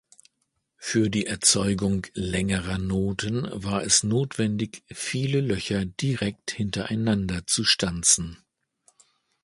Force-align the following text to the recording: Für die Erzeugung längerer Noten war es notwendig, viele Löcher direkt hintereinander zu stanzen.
Für 0.77 1.11
die 1.11 1.27
Erzeugung 1.27 2.07
längerer 2.15 2.79
Noten 2.79 3.47
war 3.53 3.83
es 3.83 4.01
notwendig, 4.01 4.81
viele 4.87 5.41
Löcher 5.41 5.85
direkt 5.85 6.49
hintereinander 6.49 7.45
zu 7.45 7.63
stanzen. 7.63 8.43